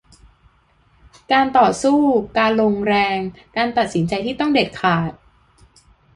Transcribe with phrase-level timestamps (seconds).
[1.31, 1.99] การต่อสู้
[2.37, 3.19] การลงแรง
[3.57, 5.11] การตัดสินใจที่ต้องเด็ดขาด